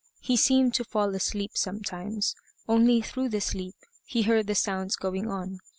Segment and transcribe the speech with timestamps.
[0.19, 2.33] He seemed to fall asleep sometimes,
[2.67, 5.59] only through the sleep he heard the sounds going on.